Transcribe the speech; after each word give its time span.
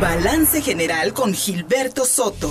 Balance 0.00 0.60
General 0.60 1.12
con 1.12 1.32
Gilberto 1.32 2.04
Soto. 2.04 2.50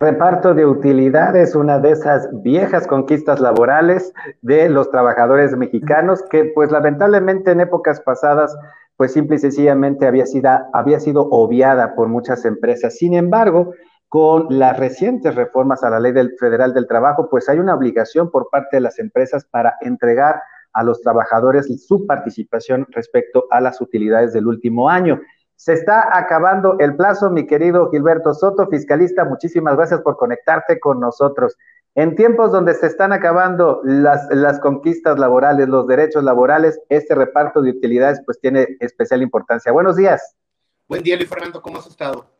Reparto 0.00 0.54
de 0.54 0.66
utilidades, 0.66 1.54
una 1.54 1.78
de 1.78 1.92
esas 1.92 2.28
viejas 2.42 2.86
conquistas 2.86 3.40
laborales 3.40 4.12
de 4.42 4.68
los 4.68 4.90
trabajadores 4.90 5.56
mexicanos 5.56 6.24
que 6.30 6.52
pues 6.54 6.70
lamentablemente 6.70 7.52
en 7.52 7.60
épocas 7.60 8.00
pasadas 8.00 8.56
pues 8.98 9.12
simple 9.12 9.36
y 9.36 9.38
sencillamente 9.38 10.08
había 10.08 10.26
sido, 10.26 10.50
había 10.72 10.98
sido 10.98 11.28
obviada 11.30 11.94
por 11.94 12.08
muchas 12.08 12.44
empresas. 12.44 12.96
Sin 12.96 13.14
embargo, 13.14 13.72
con 14.08 14.46
las 14.50 14.76
recientes 14.76 15.36
reformas 15.36 15.84
a 15.84 15.90
la 15.90 16.00
ley 16.00 16.10
del 16.10 16.36
federal 16.36 16.74
del 16.74 16.88
trabajo, 16.88 17.28
pues 17.30 17.48
hay 17.48 17.60
una 17.60 17.76
obligación 17.76 18.28
por 18.28 18.50
parte 18.50 18.78
de 18.78 18.80
las 18.80 18.98
empresas 18.98 19.44
para 19.44 19.76
entregar 19.82 20.42
a 20.72 20.82
los 20.82 21.00
trabajadores 21.00 21.68
su 21.86 22.06
participación 22.06 22.88
respecto 22.90 23.46
a 23.52 23.60
las 23.60 23.80
utilidades 23.80 24.32
del 24.32 24.48
último 24.48 24.90
año. 24.90 25.20
Se 25.54 25.74
está 25.74 26.18
acabando 26.18 26.76
el 26.80 26.96
plazo, 26.96 27.30
mi 27.30 27.46
querido 27.46 27.90
Gilberto 27.92 28.34
Soto, 28.34 28.66
fiscalista. 28.66 29.24
Muchísimas 29.24 29.76
gracias 29.76 30.00
por 30.00 30.16
conectarte 30.16 30.80
con 30.80 30.98
nosotros. 30.98 31.56
En 31.98 32.14
tiempos 32.14 32.52
donde 32.52 32.74
se 32.74 32.86
están 32.86 33.12
acabando 33.12 33.80
las, 33.82 34.28
las 34.30 34.60
conquistas 34.60 35.18
laborales, 35.18 35.68
los 35.68 35.84
derechos 35.88 36.22
laborales, 36.22 36.80
este 36.88 37.12
reparto 37.16 37.60
de 37.60 37.70
utilidades 37.70 38.22
pues 38.24 38.38
tiene 38.38 38.76
especial 38.78 39.20
importancia. 39.20 39.72
Buenos 39.72 39.96
días. 39.96 40.36
Buen 40.86 41.02
día, 41.02 41.16
Luis 41.16 41.28
Fernando, 41.28 41.60
¿cómo 41.60 41.78
has 41.78 41.88
estado? 41.88 42.30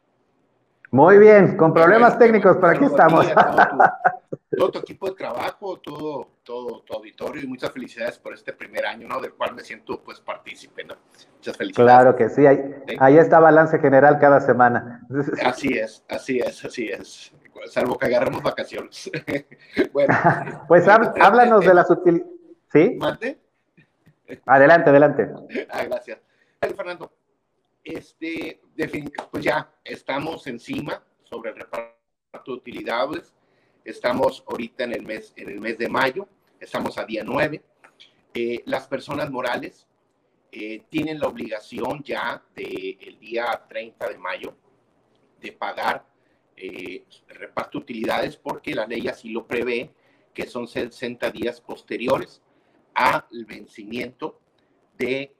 Muy 0.93 1.19
bien, 1.19 1.57
con 1.57 1.75
problemas 1.75 2.17
técnicos, 2.21 2.57
pero 2.61 2.69
aquí 2.69 2.85
estamos. 2.85 3.27
Todo 4.57 4.71
tu, 4.71 4.79
equipo 4.79 5.11
de 5.11 5.15
trabajo, 5.15 5.79
todo, 5.79 6.27
todo 6.43 6.81
tu 6.83 6.95
auditorio 6.95 7.43
y 7.43 7.47
muchas 7.47 7.71
felicidades 7.71 8.19
por 8.19 8.35
este 8.35 8.53
primer 8.53 8.87
año, 8.87 9.07
¿no? 9.07 9.21
Del 9.21 9.35
cual 9.35 9.55
me 9.55 9.63
siento, 9.63 10.03
pues, 10.03 10.21
partícipe, 10.21 10.83
¿no? 10.85 10.95
Muchas 11.37 11.57
felicidades. 11.57 11.93
Claro 11.93 12.17
que 12.17 12.29
sí, 12.29 12.47
ahí, 12.47 12.59
ahí 12.99 13.19
está 13.19 13.39
balance 13.39 13.79
general 13.79 14.19
cada 14.19 14.41
semana. 14.41 15.07
Así 15.45 15.79
es, 15.79 16.03
así 16.09 16.39
es, 16.41 16.65
así 16.65 16.89
es. 16.89 17.33
Salvo 17.67 17.99
que 17.99 18.07
agarremos 18.07 18.43
vacaciones. 18.43 19.11
bueno. 19.93 20.15
pues 20.69 20.87
háblanos 20.89 21.65
de 21.65 21.75
las 21.75 21.91
utilidades. 21.91 22.33
¿Sí? 22.73 22.97
¿Mate? 22.99 23.39
Adelante, 24.45 24.91
adelante. 24.91 25.29
Ah, 25.71 25.85
gracias. 25.85 26.19
Fernando, 26.61 27.11
este, 27.83 28.61
pues 29.31 29.45
ya 29.45 29.73
estamos 29.83 30.47
encima 30.47 31.03
sobre 31.23 31.51
el 31.51 31.57
reparto 31.57 31.97
de 32.47 32.53
utilidades. 32.53 33.35
Estamos 33.85 34.45
ahorita 34.47 34.85
en 34.85 34.93
el 34.93 35.03
mes, 35.03 35.33
en 35.37 35.49
el 35.49 35.61
mes 35.61 35.79
de 35.79 35.89
mayo, 35.89 36.29
estamos 36.61 36.99
a 36.99 37.07
día 37.07 37.23
9. 37.25 37.63
Eh, 38.35 38.63
las 38.67 38.87
personas 38.87 39.31
morales 39.31 39.87
eh, 40.53 40.85
tienen 40.91 41.21
la 41.21 41.29
obligación 41.29 42.03
ya 42.03 42.43
del 42.55 42.99
el 43.01 43.19
día 43.19 43.65
30 43.69 44.09
de 44.09 44.19
mayo 44.19 44.55
de 45.41 45.53
pagar 45.53 46.05
eh, 46.61 47.05
reparto 47.29 47.79
de 47.79 47.83
utilidades 47.85 48.37
porque 48.37 48.75
la 48.75 48.87
ley 48.87 49.07
así 49.09 49.31
lo 49.31 49.47
prevé, 49.47 49.91
que 50.35 50.47
son 50.47 50.67
60 50.69 51.31
días 51.31 51.61
posteriores 51.61 52.43
al 52.95 53.25
vencimiento 53.47 54.41
de, 54.97 55.37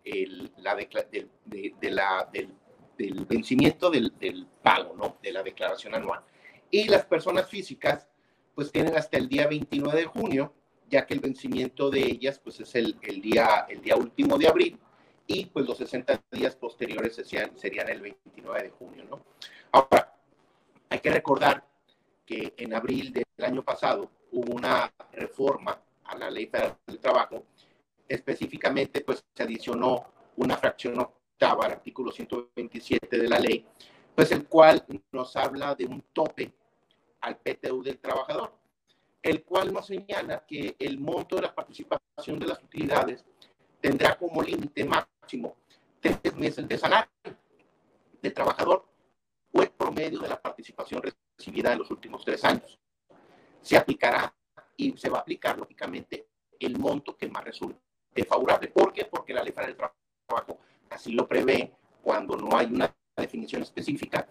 la, 0.59 0.77
de, 0.77 1.91
la, 1.91 2.29
del, 2.33 3.25
vencimiento 3.27 3.91
del, 3.91 4.47
pago, 4.63 4.95
¿no? 4.97 5.17
De 5.23 5.33
la 5.33 5.43
declaración 5.43 5.95
anual. 5.95 6.21
Y 6.71 6.89
las 6.89 7.05
personas 7.05 7.49
físicas, 7.49 8.07
pues 8.55 8.71
tienen 8.71 8.97
hasta 8.97 9.17
el 9.17 9.29
día 9.29 9.49
29 9.49 10.01
de 10.01 10.07
junio, 10.07 10.55
ya 10.89 11.05
que 11.07 11.15
el 11.15 11.21
vencimiento 11.21 11.91
de 11.91 12.01
ellas, 12.01 12.39
pues 12.39 12.61
es 12.61 12.75
el, 12.75 12.97
el 13.03 13.21
día, 13.21 13.67
el 13.69 13.83
día 13.83 13.97
último 13.97 14.39
de 14.39 14.49
abril, 14.49 14.79
y 15.27 15.47
pues 15.47 15.67
los 15.67 15.79
60 15.79 16.23
días 16.33 16.57
posteriores 16.57 17.17
serían, 17.17 17.57
serían 17.59 17.89
el 17.89 18.01
29 18.01 18.63
de 18.63 18.71
junio, 18.71 19.05
¿no? 19.11 19.25
Ahora, 19.73 20.18
hay 20.91 21.01
que 21.01 21.11
recordar 21.11 21.65
que 22.25 22.55
en 22.57 22.75
abril 22.75 23.13
del 23.13 23.25
año 23.45 23.63
pasado 23.63 24.11
hubo 24.33 24.55
una 24.55 24.93
reforma 25.13 25.81
a 26.05 26.17
la 26.17 26.31
ley 26.31 26.47
federal 26.47 26.77
del 26.87 26.99
trabajo. 26.99 27.45
Específicamente 28.09 29.01
pues 29.03 29.25
se 29.35 29.43
adicionó 29.43 30.05
una 30.37 30.57
fracción 30.57 30.99
octava 30.99 31.67
al 31.67 31.73
artículo 31.73 32.11
127 32.11 33.19
de 33.19 33.29
la 33.29 33.39
ley, 33.39 33.67
pues 34.15 34.33
el 34.33 34.47
cual 34.47 34.85
nos 35.13 35.37
habla 35.37 35.75
de 35.75 35.87
un 35.87 36.03
tope 36.13 36.53
al 37.21 37.37
PTU 37.37 37.83
del 37.83 37.99
trabajador, 37.99 38.53
el 39.23 39.45
cual 39.45 39.73
nos 39.73 39.87
señala 39.87 40.45
que 40.47 40.77
el 40.79 40.99
monto 40.99 41.37
de 41.37 41.43
la 41.43 41.55
participación 41.55 42.39
de 42.39 42.47
las 42.47 42.63
utilidades 42.63 43.25
tendrá 43.81 44.17
como 44.17 44.43
límite 44.43 44.85
máximo 44.85 45.57
tres 46.01 46.35
meses 46.37 46.67
de 46.67 46.79
salario 46.79 47.11
del 48.23 48.33
trabajador 48.33 48.88
o 49.53 49.63
el 49.63 49.71
promedio 49.71 50.21
de 50.21 50.29
la 50.29 50.41
participación 50.41 51.03
recibida 51.03 51.73
en 51.73 51.79
los 51.79 51.91
últimos 51.91 52.25
tres 52.25 52.45
años. 52.45 52.79
Se 53.61 53.77
aplicará 53.77 54.35
y 54.77 54.97
se 54.97 55.09
va 55.09 55.19
a 55.19 55.21
aplicar, 55.23 55.59
lógicamente, 55.59 56.29
el 56.59 56.79
monto 56.79 57.17
que 57.17 57.29
más 57.29 57.45
resulte 57.45 57.81
favorable. 58.29 58.69
¿Por 58.69 58.93
qué? 58.93 59.05
Porque 59.05 59.33
la 59.33 59.43
ley 59.43 59.53
federal 59.53 59.77
del 59.77 59.89
trabajo 60.27 60.59
así 60.91 61.13
lo 61.13 61.27
prevé 61.27 61.73
cuando 62.03 62.37
no 62.37 62.57
hay 62.57 62.67
una 62.67 62.95
definición 63.17 63.63
específica, 63.63 64.29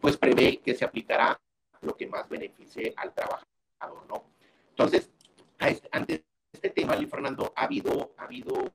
pues 0.00 0.16
prevé 0.16 0.58
que 0.58 0.74
se 0.74 0.84
aplicará 0.84 1.40
lo 1.80 1.96
que 1.96 2.06
más 2.06 2.28
beneficie 2.28 2.92
al 2.96 3.14
trabajador, 3.14 4.06
¿no? 4.08 4.24
Entonces, 4.70 5.10
este, 5.58 5.88
ante 5.92 6.24
este 6.52 6.70
tema, 6.70 6.96
Luis 6.96 7.10
Fernando, 7.10 7.52
ha 7.56 7.64
habido, 7.64 8.14
ha 8.16 8.24
habido 8.24 8.72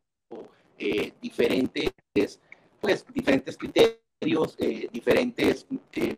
eh, 0.78 1.14
diferentes, 1.22 2.42
pues, 2.80 3.06
diferentes 3.14 3.58
criterios, 3.58 4.03
eh, 4.26 4.90
diferentes, 4.92 5.68
eh, 5.94 6.16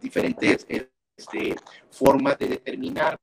diferentes 0.00 0.66
este, 0.68 1.56
formas 1.90 2.38
de 2.38 2.48
determinarlo. 2.48 3.18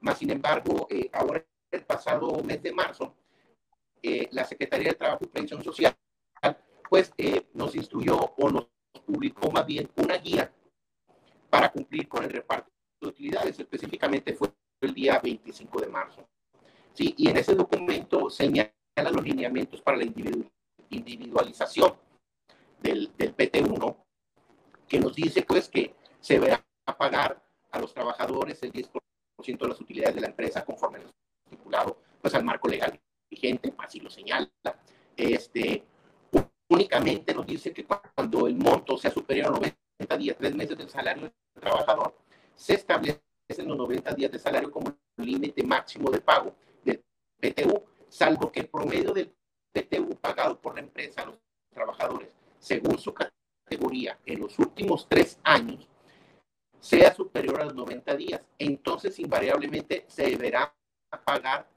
Más 0.00 0.18
sin 0.18 0.30
embargo, 0.30 0.88
ahora 1.12 1.44
el 1.70 1.84
pasado 1.84 2.42
mes 2.42 2.62
de 2.62 2.72
marzo, 2.72 3.14
eh, 4.02 4.28
la 4.32 4.44
Secretaría 4.44 4.90
de 4.90 4.94
Trabajo 4.94 5.24
y 5.24 5.28
Prevención 5.28 5.62
Social, 5.62 5.96
pues 6.88 7.12
eh, 7.18 7.46
nos 7.54 7.74
instruyó 7.74 8.16
o 8.16 8.50
nos 8.50 8.68
publicó 9.04 9.50
más 9.50 9.66
bien 9.66 9.90
una 9.96 10.16
guía 10.18 10.52
para 11.50 11.72
cumplir 11.72 12.08
con 12.08 12.24
el 12.24 12.30
reparto 12.30 12.70
de 13.00 13.08
utilidades. 13.08 13.58
Específicamente 13.58 14.34
fue 14.34 14.52
el 14.80 14.94
día 14.94 15.18
25 15.18 15.80
de 15.80 15.88
marzo. 15.88 16.28
Sí, 16.92 17.14
y 17.18 17.28
en 17.28 17.36
ese 17.36 17.54
documento 17.54 18.30
señala 18.30 18.72
los 19.12 19.24
lineamientos 19.24 19.82
para 19.82 19.96
la 19.98 20.04
individualización 20.88 21.94
del, 22.86 23.12
del 23.16 23.36
PT1, 23.36 23.96
que 24.88 25.00
nos 25.00 25.14
dice 25.14 25.42
pues 25.42 25.68
que 25.68 25.94
se 26.20 26.38
verá 26.38 26.64
a 26.86 26.96
pagar 26.96 27.42
a 27.70 27.80
los 27.80 27.92
trabajadores 27.92 28.62
el 28.62 28.72
10% 28.72 28.92
de 29.58 29.68
las 29.68 29.80
utilidades 29.80 30.14
de 30.14 30.20
la 30.20 30.28
empresa 30.28 30.64
conforme 30.64 30.98
a 30.98 31.02
los 31.02 31.12
estipulado 31.44 31.98
pues 32.20 32.34
al 32.34 32.44
marco 32.44 32.68
legal 32.68 32.98
vigente, 33.30 33.72
así 33.78 34.00
lo 34.00 34.10
señala. 34.10 34.50
Este, 35.16 35.84
únicamente 36.68 37.34
nos 37.34 37.46
dice 37.46 37.72
que 37.72 37.84
cuando 37.84 38.46
el 38.46 38.56
monto 38.56 38.98
sea 38.98 39.10
superior 39.10 39.46
a 39.46 39.50
90 39.50 40.18
días, 40.18 40.36
tres 40.38 40.54
meses 40.54 40.76
del 40.76 40.88
salario 40.88 41.22
del 41.22 41.32
trabajador, 41.60 42.16
se 42.54 42.74
establece 42.74 43.20
en 43.48 43.68
los 43.68 43.76
90 43.76 44.14
días 44.14 44.32
de 44.32 44.38
salario 44.38 44.70
como 44.70 44.96
límite 45.16 45.62
máximo 45.64 46.10
de 46.10 46.20
pago 46.20 46.54
del 46.84 47.02
PTU, 47.40 47.84
salvo 48.08 48.50
que 48.50 48.60
el 48.60 48.68
promedio 48.68 49.12
del 49.12 49.32
PTU 49.72 50.16
pagado 50.16 50.60
por 50.60 50.74
la 50.74 50.80
empresa 50.80 51.22
a 51.22 51.26
los 51.26 51.38
trabajadores, 51.72 52.34
según 52.58 52.98
su 52.98 53.14
categoría, 53.14 54.18
en 54.24 54.40
los 54.40 54.58
últimos 54.58 55.06
tres 55.08 55.38
años, 55.42 55.88
sea 56.80 57.12
superior 57.14 57.60
a 57.60 57.64
los 57.64 57.74
90 57.74 58.16
días. 58.16 58.46
Entonces, 58.58 59.18
invariablemente, 59.18 60.04
se 60.08 60.30
deberá 60.30 60.74
pagar 61.24 61.68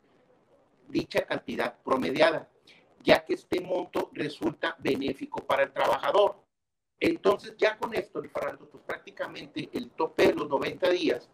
dicha 0.88 1.26
cantidad 1.26 1.78
promediada, 1.84 2.50
ya 3.02 3.24
que 3.24 3.34
este 3.34 3.62
monto 3.62 4.10
resulta 4.14 4.76
benéfico 4.80 5.46
para 5.46 5.64
el 5.64 5.72
trabajador. 5.72 6.44
Entonces, 7.00 7.56
ya 7.58 7.78
con 7.78 7.94
esto, 7.94 8.22
Fernando, 8.22 8.70
pues 8.70 8.84
prácticamente 8.84 9.70
el 9.74 9.90
tope 9.92 10.28
de 10.28 10.34
los 10.34 10.50
90 10.50 10.90
días, 10.90 11.30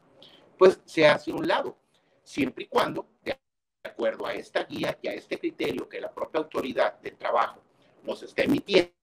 pues 0.57 0.79
se 0.85 1.07
hace 1.07 1.33
un 1.33 1.47
lado, 1.47 1.75
siempre 2.23 2.65
y 2.65 2.67
cuando, 2.67 3.07
de 3.23 3.37
acuerdo 3.83 4.25
a 4.25 4.33
esta 4.33 4.63
guía 4.63 4.97
y 5.01 5.07
a 5.07 5.13
este 5.13 5.39
criterio 5.39 5.89
que 5.89 5.99
la 5.99 6.13
propia 6.13 6.39
autoridad 6.39 6.99
del 7.01 7.17
trabajo 7.17 7.61
nos 8.03 8.21
está 8.23 8.43
emitiendo, 8.43 8.94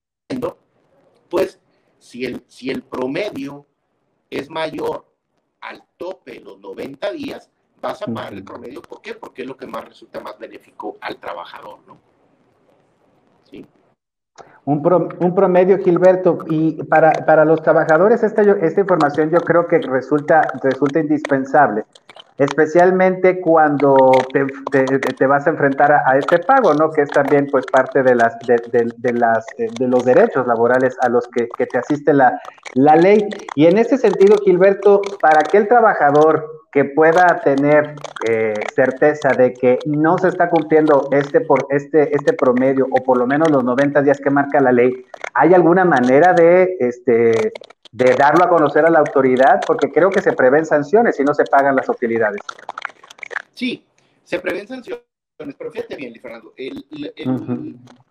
pues 1.33 1.59
si 1.97 2.25
el, 2.25 2.43
si 2.45 2.69
el 2.69 2.83
promedio 2.83 3.65
es 4.29 4.51
mayor 4.51 5.03
al 5.61 5.83
tope 5.97 6.33
de 6.33 6.41
los 6.41 6.59
90 6.59 7.11
días, 7.11 7.49
vas 7.81 8.03
a 8.03 8.05
pagar 8.05 8.33
el 8.33 8.43
promedio. 8.43 8.83
¿Por 8.83 9.01
qué? 9.01 9.15
Porque 9.15 9.41
es 9.41 9.47
lo 9.47 9.57
que 9.57 9.65
más 9.65 9.83
resulta 9.83 10.19
más 10.19 10.37
benéfico 10.37 10.95
al 11.01 11.17
trabajador, 11.17 11.79
¿no? 11.87 11.97
¿Sí? 13.49 13.65
Un, 14.65 14.85
un, 15.21 15.33
promedio, 15.33 15.79
Gilberto, 15.79 16.37
y 16.51 16.83
para, 16.83 17.11
para 17.25 17.45
los 17.45 17.63
trabajadores 17.63 18.21
esta, 18.21 18.43
esta 18.43 18.81
información 18.81 19.31
yo 19.31 19.39
creo 19.39 19.65
que 19.65 19.79
resulta, 19.79 20.43
resulta 20.61 20.99
indispensable, 20.99 21.85
especialmente 22.37 23.39
cuando 23.41 24.11
te, 24.31 24.45
te, 25.17 25.27
vas 25.27 25.45
a 25.47 25.51
enfrentar 25.51 25.91
a, 25.91 26.17
este 26.17 26.39
pago, 26.39 26.73
¿no? 26.73 26.91
Que 26.91 27.01
es 27.01 27.09
también 27.09 27.47
pues 27.51 27.65
parte 27.65 28.03
de, 28.03 28.15
las, 28.15 28.37
de, 28.39 28.57
de, 28.97 29.13
las, 29.13 29.45
de 29.57 29.87
los 29.87 30.03
derechos 30.05 30.47
laborales 30.47 30.95
a 31.01 31.09
los 31.09 31.27
que, 31.27 31.47
que 31.57 31.65
te 31.65 31.77
asiste 31.77 32.13
la, 32.13 32.39
la 32.73 32.95
ley. 32.95 33.27
Y 33.55 33.65
en 33.65 33.77
ese 33.77 33.97
sentido, 33.97 34.37
Gilberto, 34.43 35.01
para 35.21 35.39
aquel 35.39 35.67
trabajador 35.67 36.63
que 36.73 36.85
pueda 36.85 37.39
tener 37.43 37.95
eh, 38.27 38.55
certeza 38.73 39.29
de 39.29 39.53
que 39.53 39.77
no 39.85 40.17
se 40.17 40.29
está 40.29 40.49
cumpliendo 40.49 41.07
este, 41.11 41.39
por, 41.41 41.67
este, 41.69 42.15
este 42.15 42.33
promedio 42.33 42.87
o 42.89 43.03
por 43.03 43.19
lo 43.19 43.27
menos 43.27 43.51
los 43.51 43.63
90 43.63 44.01
días 44.01 44.19
que 44.19 44.31
marca 44.31 44.59
la 44.59 44.71
ley, 44.71 45.05
¿hay 45.35 45.53
alguna 45.53 45.85
manera 45.85 46.33
de, 46.33 46.75
este, 46.79 47.53
de 47.93 48.15
darlo 48.15 48.43
a 48.43 48.49
conocer 48.49 48.85
a 48.85 48.89
la 48.89 48.99
autoridad? 48.99 49.61
Porque 49.65 49.91
creo 49.91 50.09
que 50.09 50.21
se 50.21 50.33
prevén 50.33 50.65
sanciones 50.65 51.15
si 51.15 51.23
no 51.23 51.33
se 51.33 51.45
pagan 51.45 51.75
las 51.75 51.87
utilidades. 51.87 52.41
Sí, 53.53 53.85
se 54.23 54.39
prevén 54.39 54.67
sanciones, 54.67 55.05
pero 55.37 55.71
fíjate 55.71 55.95
bien, 55.95 56.13
Fernando, 56.19 56.53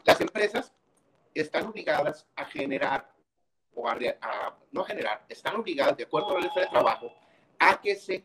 las 0.04 0.20
empresas 0.20 0.72
están 1.34 1.66
obligadas 1.66 2.26
a 2.36 2.44
generar, 2.44 3.10
o 3.74 3.88
a, 3.88 3.98
no 4.70 4.84
generar, 4.84 5.24
están 5.28 5.56
obligadas, 5.56 5.96
de 5.96 6.04
acuerdo 6.04 6.30
a 6.30 6.34
la 6.34 6.40
ley 6.40 6.50
de 6.54 6.66
trabajo, 6.68 7.12
a 7.58 7.80
que 7.80 7.96
se 7.96 8.24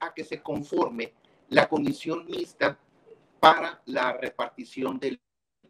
a 0.00 0.12
que 0.12 0.24
se 0.24 0.42
conforme 0.42 1.12
la 1.48 1.68
comisión 1.68 2.26
mixta 2.26 2.76
para 3.38 3.80
la 3.86 4.12
repartición 4.12 4.98
del 4.98 5.20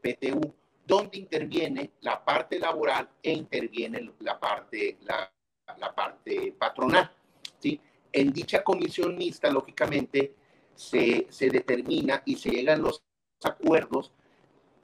PTU, 0.01 0.55
donde 0.87 1.19
interviene 1.19 1.93
la 2.01 2.25
parte 2.25 2.59
laboral 2.59 3.09
e 3.23 3.33
interviene 3.33 4.13
la 4.21 4.39
parte, 4.39 4.99
la, 5.03 5.33
la 5.79 5.95
parte 5.95 6.55
patronal. 6.59 7.11
¿sí? 7.59 7.81
En 8.13 8.33
dicha 8.33 8.63
comisión 8.63 9.17
mixta, 9.17 9.51
lógicamente, 9.51 10.35
se, 10.75 11.27
se 11.31 11.49
determina 11.49 12.23
y 12.25 12.37
se 12.37 12.51
llegan 12.51 12.83
los 12.83 13.03
acuerdos 13.45 14.13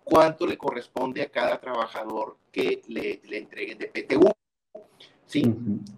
cuánto 0.05 0.47
le 0.47 0.57
corresponde 0.57 1.23
a 1.23 1.31
cada 1.31 1.61
trabajador 1.61 2.39
que 2.53 2.83
le, 2.89 3.21
le 3.25 3.39
entreguen 3.39 3.79
de 3.79 3.89
PTU. 3.89 4.31
¿sí? 5.27 5.43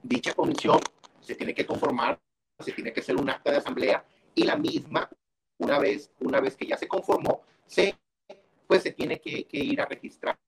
Dicha 0.02 0.34
comisión 0.34 0.80
se 1.20 1.34
tiene 1.34 1.54
que 1.54 1.66
conformar 1.66 2.18
se 2.60 2.72
tiene 2.72 2.92
que 2.92 3.00
hacer 3.00 3.16
un 3.16 3.28
acta 3.30 3.50
de 3.50 3.58
asamblea 3.58 4.04
y 4.34 4.44
la 4.44 4.56
misma, 4.56 5.08
una 5.58 5.78
vez, 5.78 6.10
una 6.20 6.40
vez 6.40 6.56
que 6.56 6.66
ya 6.66 6.76
se 6.76 6.88
conformó, 6.88 7.42
se, 7.66 7.96
pues 8.70 8.84
se 8.84 8.92
tiene 8.92 9.20
que, 9.20 9.48
ir 9.50 9.80
a 9.80 9.84
registrar 9.84 10.38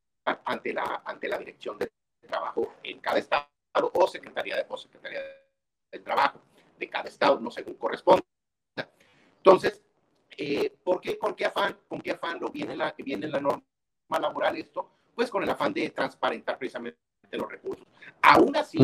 ante 0.45 0.73
la, 0.73 1.03
ante 1.05 1.27
la 1.27 1.39
dirección 1.39 1.77
de 1.77 1.91
trabajo 2.21 2.75
en 2.85 3.01
cada 3.01 3.19
estado 3.19 3.49
o 3.75 4.07
secretaría 4.07 4.55
de, 4.55 4.67
o 4.69 4.77
secretaría 4.77 5.19
de 5.91 5.99
trabajo 5.99 6.41
de 6.79 6.89
cada 6.89 7.09
estado, 7.09 7.41
no 7.41 7.51
según 7.51 7.75
corresponda. 7.75 8.23
Entonces, 9.39 9.83
eh, 10.39 10.73
¿por 10.85 11.01
qué, 11.01 11.19
con 11.19 11.35
qué 11.35 11.47
afán, 11.47 11.77
con 11.89 12.01
qué 12.01 12.13
afán 12.13 12.39
lo 12.39 12.49
viene 12.51 12.77
la, 12.77 12.95
viene 12.97 13.27
la 13.27 13.41
norma 13.41 13.65
laboral 14.21 14.57
esto? 14.57 14.89
Pues 15.17 15.29
con 15.29 15.43
el 15.43 15.51
afán 15.51 15.73
de 15.73 15.91
transparentar 15.91 16.59
precisamente 16.59 17.01
los 17.33 17.51
recursos. 17.51 17.85
Aún 18.23 18.55
así, 18.55 18.79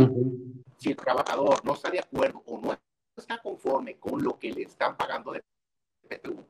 si 0.79 0.91
el 0.91 0.97
trabajador 0.97 1.65
no 1.65 1.75
está 1.75 1.91
de 1.91 2.01
acuerdo 2.01 2.43
o 2.45 2.59
no 2.59 2.77
está 3.17 3.39
conforme 3.39 4.01
con 4.01 4.21
lo 4.21 4.37
que 4.37 4.51
le 4.51 4.63
están 4.63 4.97
pagando 4.97 5.31
de 5.31 5.45
PTU 6.09 6.45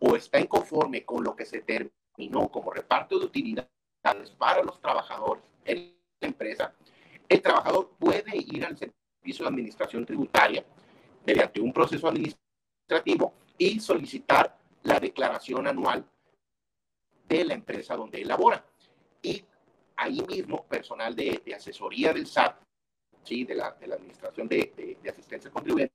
o 0.00 0.16
está 0.16 0.38
inconforme 0.38 1.02
con 1.02 1.24
lo 1.24 1.34
que 1.34 1.46
se 1.46 1.62
terminó 2.16 2.48
como 2.48 2.72
reparto 2.72 3.18
de 3.18 3.26
utilidades 3.26 3.68
para 4.38 4.62
los 4.62 4.80
trabajadores 4.80 5.44
en 5.64 5.94
la 6.20 6.28
empresa, 6.28 6.74
el 7.28 7.42
trabajador 7.42 7.90
puede 7.98 8.36
ir 8.36 8.64
al 8.64 8.76
servicio 8.76 9.44
de 9.44 9.48
administración 9.48 10.06
tributaria 10.06 10.64
mediante 11.24 11.60
un 11.60 11.72
proceso 11.72 12.08
administrativo 12.08 13.34
y 13.58 13.80
solicitar 13.80 14.56
la 14.84 15.00
declaración 15.00 15.66
anual 15.66 16.04
de 17.28 17.44
la 17.44 17.54
empresa 17.54 17.96
donde 17.96 18.22
elabora. 18.22 18.64
Y 19.22 19.44
ahí 19.96 20.22
mismo, 20.28 20.64
personal 20.66 21.16
de, 21.16 21.42
asesoría 21.54 22.12
del 22.12 22.26
SAT, 22.26 22.60
¿sí? 23.24 23.44
de, 23.44 23.56
la, 23.56 23.72
de 23.72 23.88
la 23.88 23.96
Administración 23.96 24.46
de, 24.46 24.96
de 25.02 25.10
Asistencia 25.10 25.50
Contribuyente, 25.50 25.94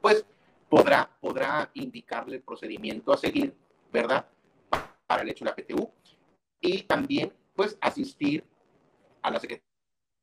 pues 0.00 0.24
podrá, 0.68 1.10
podrá 1.20 1.68
indicarle 1.74 2.36
el 2.36 2.42
procedimiento 2.42 3.12
a 3.12 3.16
seguir, 3.16 3.56
¿verdad? 3.92 4.28
Para 5.12 5.24
el 5.24 5.28
hecho 5.28 5.44
de 5.44 5.50
la 5.50 5.54
PTU. 5.54 5.90
Y 6.58 6.84
también, 6.84 7.30
pues, 7.54 7.76
asistir 7.82 8.42
a 9.20 9.30
la 9.30 9.38
Secretaría 9.38 9.66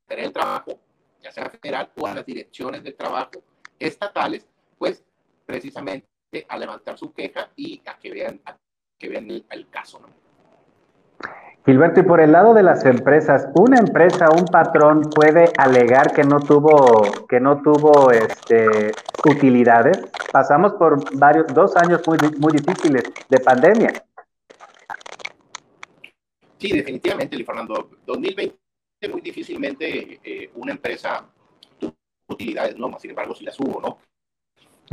del 0.07 0.33
Trabajo, 0.33 0.79
ya 1.21 1.31
sea 1.31 1.47
federal 1.47 1.91
o 1.95 2.07
a 2.07 2.15
las 2.15 2.25
direcciones 2.25 2.83
de 2.83 2.93
trabajo 2.93 3.43
estatales, 3.77 4.47
pues, 4.79 5.05
precisamente 5.45 6.07
a 6.47 6.57
levantar 6.57 6.97
su 6.97 7.13
queja 7.13 7.51
y 7.55 7.83
a 7.85 7.99
que 7.99 8.09
vean, 8.09 8.41
a 8.45 8.57
que 8.97 9.09
vean 9.09 9.29
el, 9.29 9.45
el 9.51 9.69
caso, 9.69 9.99
¿no? 9.99 10.07
Gilberto, 11.65 11.99
y 11.99 12.03
por 12.03 12.19
el 12.19 12.31
lado 12.31 12.55
de 12.55 12.63
las 12.63 12.83
empresas, 12.83 13.47
¿una 13.53 13.77
empresa, 13.77 14.27
un 14.35 14.45
patrón 14.45 15.01
puede 15.13 15.51
alegar 15.55 16.13
que 16.13 16.23
no 16.23 16.39
tuvo, 16.39 17.27
que 17.27 17.39
no 17.39 17.61
tuvo 17.61 18.09
este, 18.09 18.91
utilidades? 19.29 19.99
Pasamos 20.31 20.73
por 20.73 21.15
varios, 21.19 21.45
dos 21.53 21.75
años 21.75 22.01
muy, 22.07 22.17
muy 22.39 22.53
difíciles 22.53 23.03
de 23.29 23.39
pandemia. 23.41 23.91
Sí, 26.59 26.71
definitivamente, 26.71 27.43
Fernando. 27.43 27.89
2020 28.05 28.59
muy 29.07 29.21
difícilmente 29.21 30.19
eh, 30.23 30.51
una 30.55 30.73
empresa 30.73 31.25
tuvo 31.79 31.95
utilidades, 32.27 32.77
¿no? 32.77 32.99
Sin 32.99 33.11
embargo, 33.11 33.33
sí 33.33 33.45
las 33.45 33.57
hubo, 33.59 33.79
¿no? 33.79 33.97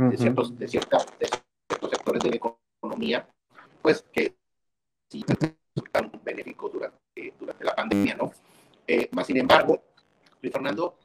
De, 0.09 0.15
ciertos, 0.15 0.57
de, 0.57 0.67
ciertos 0.67 1.05
sectores 1.89 2.23
de 2.23 2.29
la 2.29 2.35
economía, 2.35 3.27
pues 3.81 4.05
que 4.13 4.35
sí 5.09 5.25
tan 5.91 6.11
benéficos 6.23 6.71
durante, 6.71 7.33
durante 7.39 7.65
la 7.65 7.75
pandemia, 7.75 8.15
¿no? 8.15 8.31
Eh, 8.85 9.09
más 9.11 9.27
sin 9.27 9.37
embargo, 9.37 9.83
Luis 10.41 10.53
Fernando, 10.53 10.97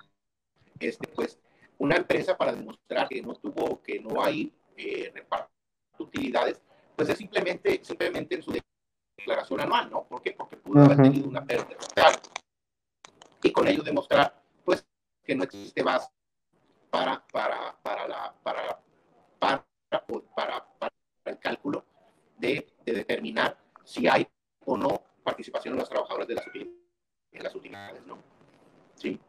este, 0.78 1.08
pues, 1.08 1.38
una 1.78 1.96
empresa 1.96 2.36
para 2.36 2.52
demostrar 2.52 3.08
que 3.08 3.22
no 3.22 3.34
tuvo, 3.34 3.82
que 3.82 3.98
no 3.98 4.22
hay 4.22 4.52
eh, 4.76 5.10
reparto 5.12 5.50
de 5.98 6.04
utilidades, 6.04 6.60
pues 6.94 7.08
es 7.08 7.18
simplemente, 7.18 7.80
simplemente 7.82 8.36
en 8.36 8.42
su 8.42 8.52
declaración 9.16 9.60
anual, 9.60 9.90
¿no? 9.90 10.04
¿Por 10.04 10.22
qué? 10.22 10.32
Porque 10.32 10.51
pudo 10.62 10.84
haber 10.84 10.96
tenido 10.96 11.28
una 11.28 11.44
pérdida 11.44 11.76
total. 11.78 12.14
Y 13.42 13.52
con 13.52 13.66
ello 13.68 13.82
demostrar, 13.82 14.34
pues, 14.64 14.86
que 15.24 15.34
no 15.34 15.44
existe 15.44 15.82
base 15.82 16.08
para, 16.90 17.24
para, 17.32 17.76
para, 17.82 18.08
la, 18.08 18.34
para, 18.42 18.78
para, 19.38 19.64
para, 20.34 20.66
para 20.78 20.92
el 21.24 21.38
cálculo 21.38 21.84
de, 22.38 22.66
de 22.84 22.92
determinar 22.92 23.56
si 23.84 24.06
hay 24.06 24.26
o 24.64 24.76
no 24.76 25.02
participación 25.22 25.74
de 25.74 25.80
los 25.80 25.88
trabajadores 25.88 26.28
de 26.28 26.34
las, 26.34 26.44
en 26.54 27.42
las 27.42 27.54
utilidades, 27.54 28.04
¿no? 28.06 28.18
Sí. 28.94 29.20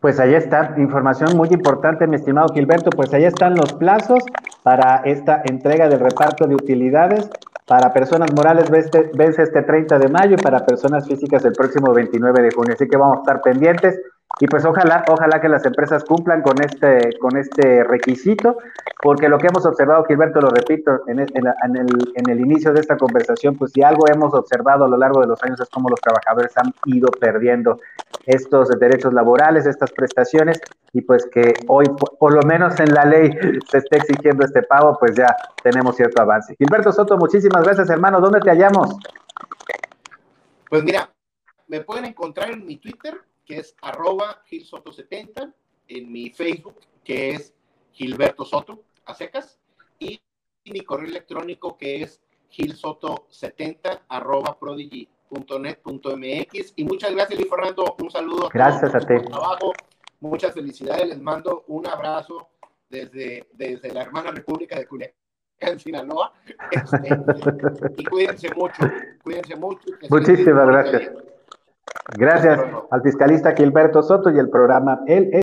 Pues 0.00 0.20
ahí 0.20 0.34
está, 0.34 0.74
información 0.76 1.36
muy 1.36 1.48
importante, 1.48 2.06
mi 2.06 2.16
estimado 2.16 2.52
Gilberto. 2.52 2.90
Pues 2.90 3.12
ahí 3.14 3.24
están 3.24 3.54
los 3.54 3.72
plazos 3.72 4.22
para 4.62 4.96
esta 5.04 5.42
entrega 5.44 5.88
del 5.88 6.00
reparto 6.00 6.46
de 6.46 6.54
utilidades. 6.54 7.30
Para 7.66 7.92
personas 7.92 8.32
morales 8.32 8.70
vence, 8.70 9.42
este 9.42 9.62
30 9.62 9.98
de 9.98 10.08
mayo 10.08 10.36
y 10.38 10.42
para 10.42 10.64
personas 10.64 11.04
físicas 11.04 11.44
el 11.44 11.52
próximo 11.52 11.92
29 11.92 12.42
de 12.42 12.50
junio. 12.54 12.74
Así 12.74 12.86
que 12.86 12.96
vamos 12.96 13.18
a 13.18 13.20
estar 13.20 13.42
pendientes. 13.42 14.00
Y 14.38 14.46
pues 14.48 14.66
ojalá, 14.66 15.02
ojalá 15.08 15.40
que 15.40 15.48
las 15.48 15.64
empresas 15.64 16.04
cumplan 16.04 16.42
con 16.42 16.62
este, 16.62 17.18
con 17.18 17.38
este 17.38 17.82
requisito, 17.84 18.58
porque 19.02 19.30
lo 19.30 19.38
que 19.38 19.46
hemos 19.46 19.64
observado, 19.64 20.04
Gilberto, 20.04 20.42
lo 20.42 20.50
repito, 20.50 21.00
en 21.06 21.20
el, 21.20 21.32
en, 21.34 22.30
el, 22.30 22.40
inicio 22.40 22.74
de 22.74 22.80
esta 22.80 22.98
conversación, 22.98 23.56
pues 23.56 23.72
si 23.72 23.82
algo 23.82 24.04
hemos 24.12 24.34
observado 24.34 24.84
a 24.84 24.88
lo 24.88 24.98
largo 24.98 25.22
de 25.22 25.26
los 25.26 25.42
años 25.42 25.58
es 25.58 25.70
cómo 25.70 25.88
los 25.88 26.00
trabajadores 26.02 26.52
han 26.58 26.70
ido 26.84 27.08
perdiendo 27.12 27.80
estos 28.26 28.68
derechos 28.78 29.14
laborales, 29.14 29.64
estas 29.64 29.90
prestaciones, 29.92 30.60
y 30.92 31.00
pues 31.00 31.26
que 31.32 31.54
hoy, 31.68 31.86
por, 32.18 32.34
lo 32.34 32.42
menos 32.42 32.78
en 32.78 32.92
la 32.92 33.06
ley, 33.06 33.30
se 33.70 33.78
esté 33.78 33.96
exigiendo 33.96 34.44
este 34.44 34.62
pago, 34.62 34.98
pues 35.00 35.14
ya 35.16 35.34
tenemos 35.62 35.96
cierto 35.96 36.20
avance. 36.20 36.54
Gilberto 36.56 36.92
Soto, 36.92 37.16
muchísimas 37.16 37.64
gracias, 37.64 37.88
hermano. 37.88 38.20
¿Dónde 38.20 38.40
te 38.40 38.50
hallamos? 38.50 38.98
Pues 40.68 40.84
mira, 40.84 41.08
me 41.68 41.80
pueden 41.80 42.04
encontrar 42.04 42.50
en 42.50 42.66
mi 42.66 42.76
Twitter, 42.76 43.18
que 43.46 43.58
es 43.58 43.76
arroba 43.80 44.42
gilsoto70, 44.50 45.54
en 45.88 46.12
mi 46.12 46.30
Facebook, 46.30 46.80
que 47.04 47.30
es 47.30 47.54
Gilberto 47.92 48.44
Soto, 48.44 48.82
a 49.06 49.14
secas, 49.14 49.58
y 49.98 50.20
mi 50.66 50.80
correo 50.80 51.08
electrónico, 51.08 51.78
que 51.78 52.02
es 52.02 52.20
gilsoto70 52.50 54.02
arroba 54.08 54.58
prodigy.net.mx. 54.58 56.72
Y 56.76 56.84
muchas 56.84 57.12
gracias, 57.12 57.38
Luis 57.38 57.50
Fernando. 57.50 57.96
Un 58.00 58.10
saludo. 58.10 58.48
Gracias 58.52 58.94
a, 58.94 59.00
ti. 59.00 59.14
Muchas 60.20 60.54
felicidades. 60.54 61.08
Les 61.08 61.20
mando 61.20 61.64
un 61.68 61.86
abrazo 61.86 62.48
desde, 62.88 63.46
desde 63.52 63.92
la 63.92 64.00
hermana 64.02 64.32
República 64.32 64.78
de 64.78 64.86
Culiacán. 64.86 65.16
en 65.60 65.78
Sinaloa. 65.78 66.32
Este, 66.70 67.08
y 67.96 68.04
cuídense 68.04 68.50
mucho, 68.54 68.82
cuídense 69.22 69.56
mucho. 69.56 69.86
Muchísimas 70.10 70.66
gracias. 70.66 71.10
Gracias 72.16 72.60
al 72.90 73.02
fiscalista 73.02 73.54
Gilberto 73.54 74.02
Soto 74.02 74.30
y 74.30 74.38
el 74.38 74.48
programa 74.48 75.00
El 75.06 75.30